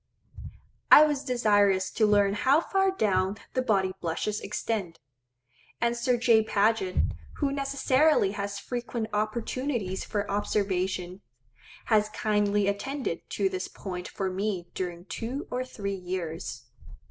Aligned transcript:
I 0.89 1.05
was 1.05 1.23
desirous 1.23 1.91
to 1.91 2.07
learn 2.07 2.33
how 2.33 2.59
far 2.59 2.89
down 2.89 3.37
the 3.53 3.61
body 3.61 3.91
blushes 4.01 4.39
extend; 4.41 4.99
and 5.79 5.95
Sir 5.95 6.17
J. 6.17 6.41
Paget, 6.43 6.95
who 7.33 7.51
necessarily 7.51 8.31
has 8.31 8.57
frequent 8.57 9.09
opportunities 9.13 10.03
for 10.03 10.27
observation, 10.27 11.21
has 11.85 12.09
kindly 12.09 12.65
attended 12.67 13.29
to 13.29 13.47
this 13.47 13.67
point 13.67 14.07
for 14.07 14.31
me 14.31 14.71
during 14.73 15.05
two 15.05 15.47
or 15.51 15.63
three 15.63 15.93
years. 15.93 16.63